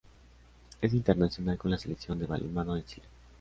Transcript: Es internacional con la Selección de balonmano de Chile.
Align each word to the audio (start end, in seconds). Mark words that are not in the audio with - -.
Es 0.81 0.95
internacional 0.95 1.59
con 1.59 1.69
la 1.69 1.77
Selección 1.77 2.17
de 2.17 2.25
balonmano 2.25 2.73
de 2.73 2.83
Chile. 2.85 3.05